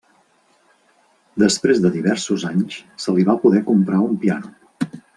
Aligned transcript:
Després 1.43 1.83
de 1.85 1.93
diversos 1.97 2.47
anys 2.53 2.81
se 3.05 3.17
li 3.19 3.29
va 3.31 3.39
poder 3.47 3.65
comprar 3.71 4.05
un 4.11 4.21
piano. 4.27 4.93